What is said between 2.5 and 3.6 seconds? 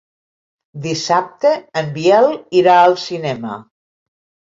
irà al cinema.